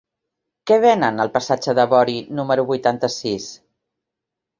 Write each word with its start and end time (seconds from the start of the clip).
Què 0.69 0.77
venen 0.85 1.23
al 1.25 1.29
passatge 1.35 1.75
de 1.79 1.85
Bori 1.91 2.15
número 2.39 2.65
vuitanta-sis? 2.71 3.47